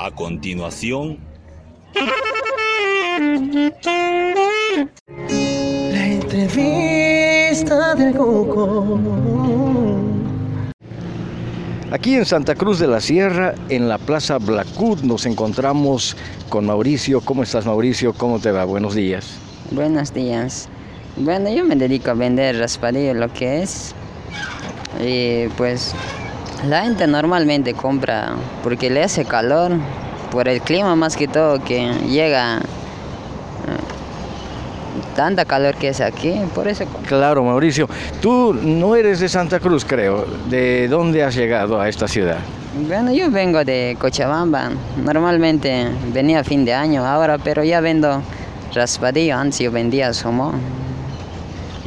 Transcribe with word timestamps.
A 0.00 0.12
continuación, 0.12 1.18
La 5.90 6.06
entrevista 6.06 7.96
del 7.96 8.14
Coco. 8.14 8.96
Aquí 11.90 12.14
en 12.14 12.24
Santa 12.24 12.54
Cruz 12.54 12.78
de 12.78 12.86
la 12.86 13.00
Sierra, 13.00 13.56
en 13.70 13.88
la 13.88 13.98
Plaza 13.98 14.38
Blackwood, 14.38 15.00
nos 15.00 15.26
encontramos 15.26 16.16
con 16.48 16.66
Mauricio. 16.66 17.20
¿Cómo 17.20 17.42
estás, 17.42 17.66
Mauricio? 17.66 18.12
¿Cómo 18.12 18.38
te 18.38 18.52
va? 18.52 18.64
Buenos 18.64 18.94
días. 18.94 19.36
Buenos 19.72 20.14
días. 20.14 20.68
Bueno, 21.16 21.50
yo 21.50 21.64
me 21.64 21.74
dedico 21.74 22.12
a 22.12 22.14
vender 22.14 22.56
raspadillo, 22.56 23.14
lo 23.14 23.32
que 23.32 23.62
es. 23.62 23.96
Y 25.04 25.48
pues 25.56 25.92
la 26.66 26.82
gente 26.82 27.06
normalmente 27.06 27.74
compra 27.74 28.34
porque 28.62 28.90
le 28.90 29.02
hace 29.02 29.24
calor, 29.24 29.72
por 30.30 30.48
el 30.48 30.60
clima 30.60 30.94
más 30.96 31.16
que 31.16 31.28
todo, 31.28 31.62
que 31.62 31.90
llega 32.08 32.58
eh, 32.58 32.60
tanta 35.16 35.44
calor 35.44 35.74
que 35.76 35.88
es 35.88 36.00
aquí, 36.00 36.34
por 36.54 36.68
eso. 36.68 36.84
Claro, 37.06 37.44
Mauricio. 37.44 37.88
Tú 38.20 38.54
no 38.54 38.96
eres 38.96 39.20
de 39.20 39.28
Santa 39.28 39.60
Cruz, 39.60 39.84
creo. 39.84 40.26
¿De 40.48 40.88
dónde 40.88 41.22
has 41.22 41.34
llegado 41.34 41.80
a 41.80 41.88
esta 41.88 42.08
ciudad? 42.08 42.38
Bueno, 42.86 43.12
yo 43.12 43.30
vengo 43.30 43.64
de 43.64 43.96
Cochabamba. 43.98 44.70
Normalmente 45.02 45.88
venía 46.12 46.40
a 46.40 46.44
fin 46.44 46.64
de 46.64 46.74
año 46.74 47.04
ahora, 47.04 47.38
pero 47.38 47.64
ya 47.64 47.80
vendo 47.80 48.22
raspadillo. 48.74 49.36
Antes 49.36 49.60
yo 49.60 49.72
vendía 49.72 50.12
somo. 50.12 50.52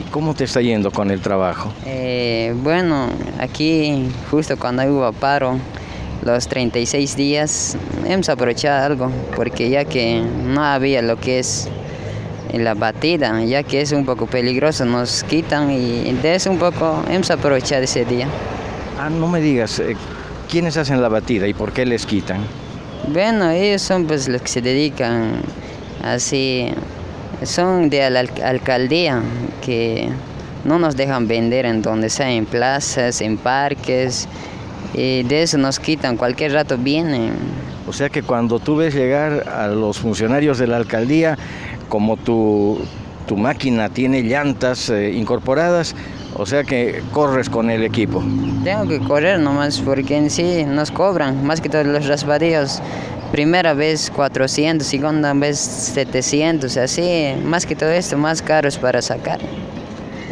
¿Y 0.00 0.02
cómo 0.10 0.34
te 0.34 0.44
está 0.44 0.62
yendo 0.62 0.90
con 0.90 1.10
el 1.10 1.20
trabajo? 1.20 1.72
Eh, 1.84 2.54
bueno, 2.62 3.08
aquí 3.38 4.08
justo 4.30 4.58
cuando 4.58 4.82
hubo 4.84 5.12
paro, 5.12 5.58
los 6.24 6.48
36 6.48 7.16
días, 7.16 7.76
hemos 8.06 8.30
aprovechado 8.30 8.86
algo, 8.86 9.10
porque 9.36 9.68
ya 9.68 9.84
que 9.84 10.22
no 10.22 10.64
había 10.64 11.02
lo 11.02 11.20
que 11.20 11.38
es 11.38 11.68
la 12.54 12.72
batida, 12.72 13.44
ya 13.44 13.62
que 13.62 13.82
es 13.82 13.92
un 13.92 14.06
poco 14.06 14.26
peligroso, 14.26 14.86
nos 14.86 15.22
quitan 15.24 15.70
y 15.70 16.10
de 16.12 16.34
eso 16.34 16.50
un 16.50 16.58
poco 16.58 17.02
hemos 17.10 17.30
aprovechado 17.30 17.82
ese 17.82 18.06
día. 18.06 18.26
Ah, 18.98 19.10
no 19.10 19.28
me 19.28 19.42
digas, 19.42 19.80
eh, 19.80 19.96
¿quiénes 20.50 20.78
hacen 20.78 21.02
la 21.02 21.10
batida 21.10 21.46
y 21.46 21.52
por 21.52 21.72
qué 21.72 21.84
les 21.84 22.06
quitan? 22.06 22.40
Bueno, 23.12 23.50
ellos 23.50 23.82
son 23.82 24.06
pues 24.06 24.28
los 24.28 24.40
que 24.40 24.48
se 24.48 24.62
dedican 24.62 25.42
así, 26.02 26.70
son 27.42 27.90
de 27.90 28.08
la 28.10 28.20
al- 28.20 28.30
alcaldía, 28.44 29.20
que 29.64 30.08
no 30.64 30.78
nos 30.78 30.96
dejan 30.96 31.26
vender 31.28 31.66
en 31.66 31.82
donde 31.82 32.10
sea, 32.10 32.30
en 32.30 32.46
plazas, 32.46 33.20
en 33.20 33.36
parques, 33.36 34.28
y 34.94 35.22
de 35.22 35.42
eso 35.42 35.56
nos 35.58 35.78
quitan, 35.78 36.16
cualquier 36.16 36.52
rato 36.52 36.76
vienen. 36.76 37.32
O 37.88 37.92
sea 37.92 38.08
que 38.08 38.22
cuando 38.22 38.58
tú 38.58 38.76
ves 38.76 38.94
llegar 38.94 39.48
a 39.48 39.66
los 39.68 39.98
funcionarios 39.98 40.58
de 40.58 40.66
la 40.66 40.76
alcaldía, 40.76 41.36
como 41.88 42.16
tu, 42.16 42.78
tu 43.26 43.36
máquina 43.36 43.88
tiene 43.88 44.22
llantas 44.22 44.90
eh, 44.90 45.10
incorporadas, 45.12 45.94
o 46.36 46.46
sea 46.46 46.62
que 46.64 47.02
corres 47.12 47.48
con 47.50 47.70
el 47.70 47.82
equipo. 47.82 48.22
Tengo 48.62 48.86
que 48.86 49.00
correr 49.00 49.40
nomás 49.40 49.80
porque 49.80 50.16
en 50.16 50.30
sí 50.30 50.64
nos 50.66 50.90
cobran, 50.90 51.44
más 51.44 51.60
que 51.60 51.68
todos 51.68 51.86
los 51.86 52.06
raspadillos. 52.06 52.80
Primera 53.32 53.74
vez 53.74 54.10
400, 54.10 54.84
segunda 54.86 55.32
vez 55.34 55.58
700, 55.58 56.76
así, 56.76 57.34
más 57.44 57.64
que 57.64 57.76
todo 57.76 57.90
esto, 57.90 58.18
más 58.18 58.42
caros 58.42 58.76
para 58.76 59.00
sacar. 59.00 59.38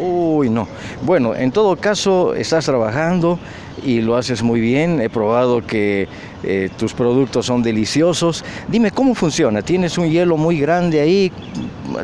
Uy, 0.01 0.51
no. 0.51 0.67
Bueno, 1.03 1.35
en 1.35 1.53
todo 1.53 1.77
caso, 1.77 2.35
estás 2.35 2.65
trabajando 2.65 3.39
y 3.85 4.01
lo 4.01 4.17
haces 4.17 4.43
muy 4.43 4.61
bien. 4.61 5.01
He 5.01 5.09
probado 5.09 5.65
que 5.65 6.09
eh, 6.43 6.71
tus 6.77 6.93
productos 6.93 7.47
son 7.47 7.63
deliciosos. 7.63 8.45
Dime, 8.69 8.91
¿cómo 8.91 9.15
funciona? 9.15 9.63
Tienes 9.63 9.97
un 9.97 10.09
hielo 10.11 10.37
muy 10.37 10.59
grande 10.59 11.01
ahí. 11.01 11.33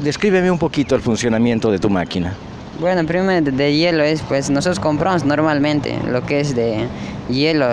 Descríbeme 0.00 0.50
un 0.50 0.58
poquito 0.58 0.94
el 0.94 1.00
funcionamiento 1.02 1.72
de 1.72 1.78
tu 1.80 1.90
máquina. 1.90 2.34
Bueno, 2.80 3.04
primero 3.04 3.44
de- 3.44 3.50
de 3.52 3.76
hielo 3.76 4.02
es, 4.04 4.22
pues 4.22 4.48
nosotros 4.50 4.78
compramos 4.80 5.24
normalmente 5.24 5.96
lo 6.08 6.24
que 6.24 6.40
es 6.40 6.54
de 6.54 6.86
hielo 7.28 7.66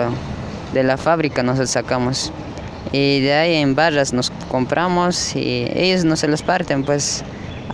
de 0.72 0.82
la 0.84 0.96
fábrica, 0.96 1.42
nosotros 1.44 1.70
sacamos. 1.70 2.32
Y 2.90 3.20
de 3.20 3.32
ahí 3.34 3.54
en 3.54 3.74
barras 3.74 4.12
nos 4.12 4.30
compramos 4.50 5.36
y 5.36 5.66
ellos 5.74 6.04
nos 6.04 6.20
se 6.20 6.28
los 6.28 6.42
parten, 6.42 6.82
pues 6.84 7.24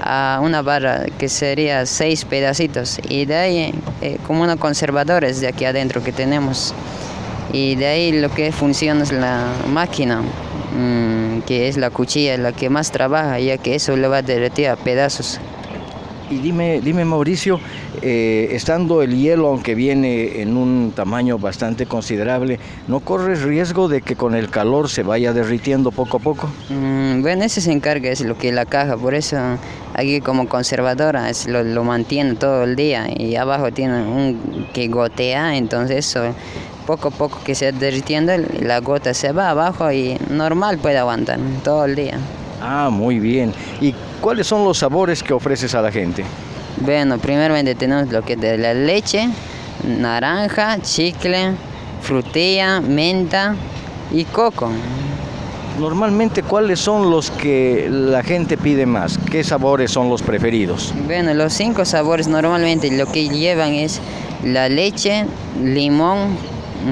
a 0.01 0.41
una 0.43 0.63
barra 0.63 1.07
que 1.19 1.29
sería 1.29 1.87
seis 1.87 2.25
pedacitos. 2.25 3.01
Y 3.09 3.25
de 3.25 3.37
ahí, 3.37 3.75
eh, 4.01 4.19
como 4.27 4.43
unos 4.43 4.57
conservadores 4.57 5.41
de 5.41 5.49
aquí 5.49 5.65
adentro 5.65 6.03
que 6.03 6.13
tenemos. 6.13 6.75
Y 7.53 7.77
de 7.77 7.87
ahí 7.87 8.13
lo 8.21 8.31
que 8.31 8.53
funciona 8.53 9.03
es 9.03 9.13
la 9.13 9.47
máquina, 9.69 10.21
mm, 10.21 11.41
que 11.47 11.69
es 11.69 11.77
la 11.77 11.91
cuchilla, 11.91 12.37
la 12.37 12.53
que 12.53 12.69
más 12.69 12.91
trabaja, 12.93 13.41
ya 13.41 13.57
que 13.57 13.75
eso 13.75 13.97
le 13.97 14.07
va 14.07 14.19
a 14.19 14.23
derretir 14.23 14.69
a 14.69 14.77
pedazos. 14.77 15.41
Y 16.31 16.37
dime, 16.39 16.81
dime 16.83 17.05
Mauricio, 17.07 17.59
eh, 18.03 18.49
estando 18.53 19.03
el 19.03 19.17
hielo, 19.17 19.49
aunque 19.49 19.75
viene 19.75 20.43
en 20.43 20.59
un 20.59 20.93
tamaño 20.95 21.39
bastante 21.39 21.87
considerable, 21.87 22.59
¿no 22.87 23.01
corres 23.01 23.43
riesgo 23.43 23.89
de 23.89 24.03
que 24.03 24.15
con 24.15 24.35
el 24.35 24.51
calor 24.51 24.91
se 24.91 25.03
vaya 25.03 25.33
derritiendo 25.33 25.91
poco 25.91 26.19
a 26.19 26.21
poco? 26.21 26.51
Mm, 26.69 27.23
bueno, 27.23 27.45
eso 27.45 27.63
se 27.63 27.73
encarga, 27.73 28.11
es 28.11 28.21
lo 28.21 28.37
que 28.37 28.53
la 28.53 28.67
caja, 28.67 28.99
por 28.99 29.15
eso 29.15 29.39
aquí 29.95 30.21
como 30.21 30.49
conservadora 30.49 31.31
es 31.31 31.47
lo, 31.47 31.83
mantiene 31.83 32.35
todo 32.35 32.65
el 32.65 32.77
día 32.77 33.07
y 33.09 33.37
abajo 33.37 33.73
tiene 33.73 34.03
un 34.03 34.67
que 34.75 34.89
gotea, 34.89 35.57
entonces 35.57 36.15
poco 36.87 37.09
a 37.09 37.11
poco 37.11 37.39
que 37.43 37.55
se 37.55 37.73
derritiendo 37.73 38.33
la 38.61 38.81
gota 38.81 39.15
se 39.15 39.33
va 39.33 39.51
abajo 39.51 39.91
y 39.91 40.19
normal 40.29 40.79
puede 40.79 40.99
aguantar 40.99 41.39
todo 41.65 41.87
el 41.87 41.97
día. 41.97 42.19
Ah, 42.61 42.89
muy 42.91 43.19
bien. 43.19 43.53
¿Y 43.81 43.95
cuáles 44.21 44.47
son 44.47 44.65
los 44.65 44.79
sabores 44.79 45.23
que 45.23 45.33
ofreces 45.33 45.75
a 45.75 45.83
la 45.83 45.93
gente? 45.93 46.25
Bueno, 46.81 47.19
primeramente 47.19 47.75
tenemos 47.75 48.11
lo 48.13 48.23
que 48.23 48.35
es 48.35 48.41
de 48.41 48.59
la 48.59 48.75
leche, 48.75 49.29
naranja, 49.85 50.79
chicle, 50.81 51.53
frutilla, 52.03 52.81
menta 52.81 53.55
y 54.13 54.25
coco. 54.25 54.71
Normalmente, 55.79 56.43
¿cuáles 56.43 56.81
son 56.81 57.11
los 57.11 57.31
que 57.31 57.89
la 57.89 58.25
gente 58.25 58.57
pide 58.57 58.85
más? 58.85 59.17
¿Qué 59.31 59.45
sabores 59.45 59.93
son 59.93 60.09
los 60.09 60.23
preferidos? 60.23 60.93
Bueno, 61.07 61.35
los 61.35 61.53
cinco 61.53 61.85
sabores 61.85 62.27
normalmente 62.27 62.91
lo 62.91 63.07
que 63.07 63.29
llevan 63.29 63.75
es 63.75 64.01
la 64.43 64.69
leche, 64.69 65.25
limón, 65.63 66.37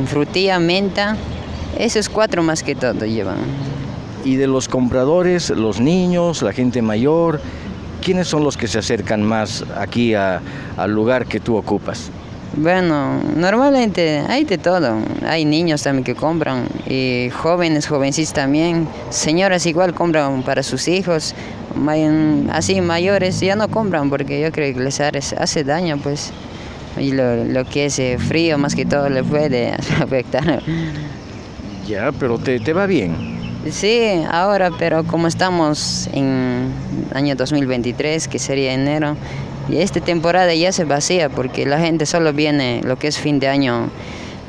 frutilla, 0.07 0.61
menta. 0.61 1.17
Esos 1.77 2.09
cuatro 2.09 2.43
más 2.45 2.63
que 2.63 2.77
todo 2.77 3.05
llevan. 3.07 3.39
Y 4.27 4.35
de 4.37 4.49
los 4.49 4.67
compradores, 4.69 5.51
los 5.51 5.81
niños, 5.81 6.43
la 6.43 6.53
gente 6.53 6.83
mayor, 6.83 7.41
¿quiénes 8.03 8.27
son 8.27 8.43
los 8.43 8.57
que 8.57 8.67
se 8.67 8.79
acercan 8.81 9.23
más 9.23 9.65
aquí 9.77 10.15
a- 10.15 10.41
al 10.77 10.91
lugar 10.93 11.27
que 11.27 11.39
tú 11.39 11.57
ocupas? 11.57 12.11
Bueno, 12.57 13.21
normalmente 13.37 14.25
hay 14.29 14.45
de 14.45 14.59
todo. 14.59 14.97
Hay 15.29 15.45
niños 15.45 15.83
también 15.83 16.03
que 16.05 16.15
compran 16.17 16.65
y 16.89 17.29
jóvenes, 17.31 17.87
jovencitos 17.87 18.33
también. 18.33 18.89
Señoras 19.11 19.65
igual 19.67 19.95
compran 19.95 20.43
para 20.43 20.63
sus 20.65 20.89
hijos. 20.89 21.35
Así 22.51 22.81
mayores 22.81 23.39
ya 23.41 23.55
no 23.55 23.69
compran 23.69 24.11
porque 24.11 24.41
yo 24.41 24.51
creo 24.51 24.75
que 24.75 24.81
les 24.81 25.01
hace, 25.01 25.63
daño 25.65 25.99
pues. 26.03 26.33
Y 26.99 27.13
lo, 27.13 27.45
lo 27.45 27.65
que 27.65 27.85
es 27.87 27.99
eh, 28.01 28.17
frío 28.19 28.59
más 28.59 28.75
que 28.75 28.87
todo 28.87 29.09
le 29.09 29.23
puede 29.23 29.73
afectar. 30.01 30.63
Ya, 31.87 32.11
pero 32.19 32.39
te, 32.39 32.59
te 32.59 32.73
va 32.73 32.87
bien. 32.87 33.36
Sí, 33.71 34.23
ahora, 34.31 34.71
pero 34.79 35.05
como 35.05 35.27
estamos 35.27 36.09
en 36.13 36.73
año 37.13 37.35
2023, 37.35 38.29
que 38.29 38.39
sería 38.39 38.73
enero, 38.73 39.17
y 39.69 39.79
esta 39.79 40.01
temporada 40.01 40.55
ya 40.55 40.71
se 40.71 40.85
vacía 40.85 41.29
porque 41.29 41.67
la 41.67 41.79
gente 41.81 42.07
solo 42.07 42.33
viene 42.33 42.81
lo 42.85 42.97
que 42.97 43.09
es 43.09 43.19
fin 43.19 43.41
de 43.41 43.49
año 43.49 43.89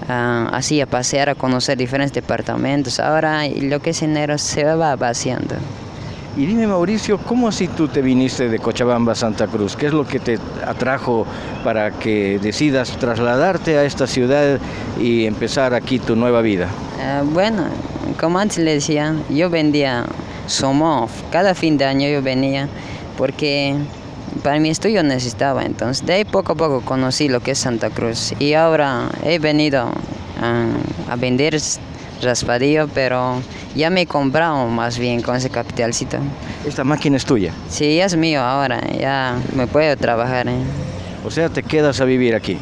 ah, 0.07 0.49
así 0.53 0.79
a 0.81 0.85
pasear, 0.85 1.29
a 1.29 1.35
conocer 1.35 1.77
diferentes 1.77 2.13
departamentos. 2.13 2.99
Ahora 2.99 3.47
lo 3.47 3.79
que 3.79 3.91
es 3.91 4.01
enero 4.03 4.37
se 4.37 4.63
va 4.63 4.95
vaciando. 4.95 5.55
Y 6.37 6.45
dime, 6.45 6.67
Mauricio, 6.67 7.17
¿cómo 7.17 7.47
así 7.47 7.67
tú 7.67 7.87
te 7.87 8.03
viniste 8.03 8.47
de 8.47 8.59
Cochabamba 8.59 9.13
a 9.13 9.15
Santa 9.15 9.47
Cruz? 9.47 9.75
¿Qué 9.75 9.87
es 9.87 9.93
lo 9.93 10.05
que 10.05 10.19
te 10.19 10.37
atrajo 10.63 11.25
para 11.63 11.89
que 11.89 12.37
decidas 12.39 12.91
trasladarte 12.99 13.79
a 13.79 13.83
esta 13.85 14.05
ciudad 14.05 14.59
y 15.01 15.25
empezar 15.25 15.73
aquí 15.73 15.97
tu 15.97 16.15
nueva 16.15 16.41
vida? 16.41 16.67
Ah, 17.01 17.23
bueno, 17.25 17.63
como 18.19 18.39
antes 18.39 18.57
le 18.57 18.73
decía, 18.73 19.15
yo 19.29 19.49
vendía 19.49 20.05
Somof. 20.47 21.11
Cada 21.31 21.53
fin 21.53 21.77
de 21.77 21.85
año 21.85 22.07
yo 22.07 22.21
venía 22.21 22.69
porque 23.17 23.75
para 24.43 24.59
mi 24.59 24.69
estudio 24.69 25.03
necesitaba. 25.03 25.63
Entonces, 25.63 26.05
de 26.05 26.13
ahí 26.13 26.25
poco 26.25 26.53
a 26.53 26.55
poco 26.55 26.81
conocí 26.81 27.27
lo 27.29 27.41
que 27.41 27.51
es 27.51 27.59
Santa 27.59 27.89
Cruz. 27.89 28.33
Y 28.39 28.53
ahora 28.53 29.09
he 29.23 29.39
venido 29.39 29.91
a 30.41 31.15
vender 31.15 31.59
raspadillo, 32.21 32.87
pero 32.87 33.41
ya 33.75 33.89
me 33.89 34.01
he 34.01 34.05
comprado 34.07 34.67
más 34.67 34.97
bien 34.97 35.21
con 35.21 35.35
ese 35.35 35.49
capitalcito. 35.49 36.17
Esta 36.65 36.83
máquina 36.83 37.17
es 37.17 37.25
tuya, 37.25 37.53
Sí, 37.69 37.99
es 37.99 38.15
mío 38.17 38.41
ahora, 38.41 38.81
ya 38.99 39.39
me 39.55 39.67
puedo 39.67 39.95
trabajar. 39.97 40.47
¿eh? 40.47 40.57
o 41.23 41.31
sea, 41.31 41.49
te 41.49 41.63
quedas 41.63 41.99
a 42.01 42.05
vivir 42.05 42.35
aquí. 42.35 42.57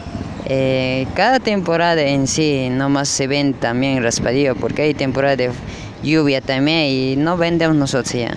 Eh, 0.48 1.08
cada 1.16 1.40
temporada 1.40 2.02
en 2.02 2.28
sí 2.28 2.70
nomás 2.70 3.10
se 3.10 3.28
ven 3.28 3.54
también 3.54 4.04
raspadillo 4.04 4.56
porque 4.56 4.84
hay 4.84 4.94
temporada 4.94 5.36
de 5.36 5.50
lluvia 6.04 6.42
también 6.42 6.86
y 6.86 7.16
no 7.16 7.38
vendemos 7.38 7.76
nosotros 7.76 8.14
ya. 8.14 8.34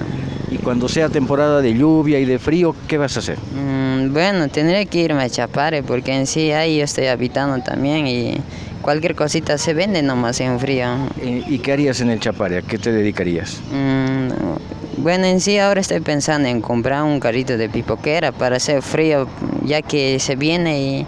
Y 0.50 0.56
cuando 0.56 0.88
sea 0.88 1.10
temporada 1.10 1.60
de 1.60 1.74
lluvia 1.74 2.18
y 2.18 2.24
de 2.24 2.38
frío, 2.38 2.74
¿qué 2.86 2.96
vas 2.96 3.16
a 3.16 3.20
hacer? 3.20 3.38
Mm, 3.54 4.12
bueno, 4.12 4.48
tendré 4.48 4.86
que 4.86 5.00
irme 5.00 5.22
a 5.22 5.28
Chapare 5.28 5.82
porque 5.82 6.14
en 6.14 6.26
sí 6.26 6.50
ahí 6.52 6.78
yo 6.78 6.84
estoy 6.84 7.06
habitando 7.06 7.62
también 7.62 8.06
y 8.06 8.38
cualquier 8.80 9.14
cosita 9.14 9.58
se 9.58 9.74
vende 9.74 10.02
nomás 10.02 10.40
en 10.40 10.58
frío. 10.58 10.86
Eh, 11.20 11.42
¿Y 11.46 11.58
qué 11.58 11.72
harías 11.72 12.00
en 12.00 12.08
el 12.08 12.20
Chapare? 12.20 12.58
¿A 12.58 12.62
qué 12.62 12.78
te 12.78 12.90
dedicarías? 12.90 13.60
Mm, 13.70 15.02
bueno, 15.02 15.26
en 15.26 15.40
sí 15.40 15.58
ahora 15.58 15.82
estoy 15.82 16.00
pensando 16.00 16.48
en 16.48 16.62
comprar 16.62 17.02
un 17.02 17.20
carrito 17.20 17.58
de 17.58 17.68
pipoquera 17.68 18.32
para 18.32 18.56
hacer 18.56 18.80
frío, 18.80 19.28
ya 19.64 19.82
que 19.82 20.18
se 20.18 20.36
viene 20.36 20.80
y 20.80 21.06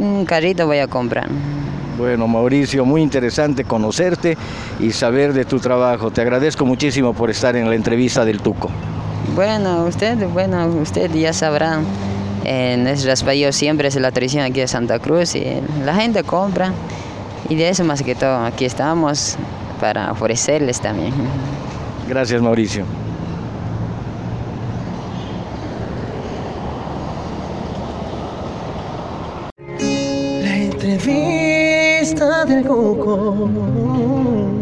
un 0.00 0.24
carrito 0.24 0.66
voy 0.66 0.78
a 0.78 0.86
comprar. 0.86 1.28
Bueno, 1.98 2.26
Mauricio, 2.26 2.84
muy 2.84 3.02
interesante 3.02 3.64
conocerte 3.64 4.36
y 4.78 4.90
saber 4.90 5.34
de 5.34 5.44
tu 5.44 5.60
trabajo. 5.60 6.10
Te 6.10 6.22
agradezco 6.22 6.64
muchísimo 6.64 7.12
por 7.12 7.28
estar 7.28 7.56
en 7.56 7.68
la 7.68 7.74
entrevista 7.74 8.24
del 8.24 8.40
Tuco. 8.40 8.70
Bueno, 9.34 9.84
usted, 9.84 10.16
bueno, 10.28 10.66
usted 10.80 11.10
ya 11.12 11.32
sabrá. 11.32 11.80
En 12.42 12.86
Raspallo 13.04 13.52
siempre 13.52 13.88
es 13.88 13.96
la 13.96 14.10
tradición 14.10 14.44
aquí 14.44 14.60
de 14.60 14.68
Santa 14.68 14.98
Cruz 14.98 15.34
y 15.34 15.44
la 15.84 15.94
gente 15.94 16.24
compra. 16.24 16.72
Y 17.50 17.56
de 17.56 17.68
eso 17.68 17.84
más 17.84 18.02
que 18.02 18.14
todo, 18.14 18.44
aquí 18.46 18.64
estamos 18.64 19.36
para 19.78 20.10
ofrecerles 20.10 20.80
también. 20.80 21.12
Gracias, 22.08 22.40
Mauricio. 22.40 22.84
Entrevista 30.92 32.44
del 32.44 32.64
Cuco. 32.66 34.59